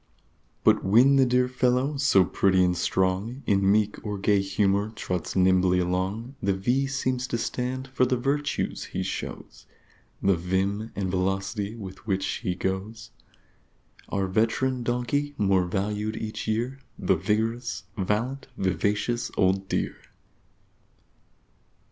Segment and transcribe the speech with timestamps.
[0.63, 5.35] But when the dear fellow, so pretty and strong, In meek or gay humor trots
[5.35, 9.67] nimbly along, The V seems to stand for the Virtues he shows,
[10.19, 13.11] The Vim and Velocity with which he goes
[14.09, 19.95] Our Veteran donkey, more Valued each year, The Vigorous, Valiant, Vivacious old dear!